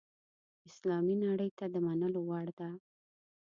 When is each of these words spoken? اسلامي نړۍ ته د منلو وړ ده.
اسلامي 0.69 1.15
نړۍ 1.25 1.49
ته 1.57 1.65
د 1.73 1.75
منلو 1.85 2.21
وړ 2.29 2.47
ده. 2.59 2.69